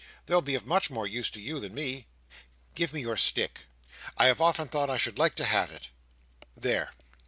"They'll 0.25 0.41
be 0.41 0.55
of 0.55 0.65
much 0.65 0.89
more 0.89 1.05
use 1.05 1.29
to 1.29 1.39
you 1.39 1.59
than 1.59 1.75
me. 1.75 2.07
Give 2.73 2.91
me 2.91 3.01
your 3.01 3.17
stick. 3.17 3.65
I 4.17 4.25
have 4.25 4.41
often 4.41 4.67
thought 4.67 4.89
I 4.89 4.97
should 4.97 5.19
like 5.19 5.35
to 5.35 5.45
have 5.45 5.69
it. 5.69 5.89
There! 6.57 6.93